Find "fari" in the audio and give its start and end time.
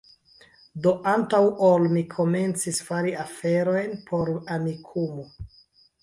2.87-3.13